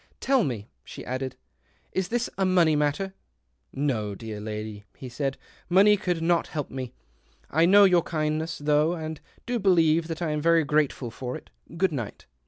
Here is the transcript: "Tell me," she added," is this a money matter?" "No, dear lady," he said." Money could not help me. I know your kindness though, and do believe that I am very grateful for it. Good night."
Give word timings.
"Tell 0.29 0.43
me," 0.43 0.67
she 0.83 1.05
added," 1.05 1.35
is 1.91 2.07
this 2.07 2.27
a 2.35 2.43
money 2.43 2.75
matter?" 2.75 3.13
"No, 3.91 4.15
dear 4.15 4.39
lady," 4.39 4.83
he 4.97 5.09
said." 5.09 5.37
Money 5.69 5.95
could 5.95 6.23
not 6.23 6.47
help 6.47 6.71
me. 6.71 6.91
I 7.51 7.67
know 7.67 7.83
your 7.83 8.01
kindness 8.01 8.57
though, 8.57 8.93
and 8.95 9.21
do 9.45 9.59
believe 9.59 10.07
that 10.07 10.19
I 10.23 10.31
am 10.31 10.41
very 10.41 10.63
grateful 10.63 11.11
for 11.11 11.35
it. 11.37 11.51
Good 11.77 11.91
night." 11.91 12.25